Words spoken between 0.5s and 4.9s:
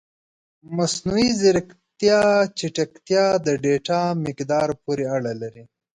د مصنوعي ځیرکتیا چټکتیا د ډیټا مقدار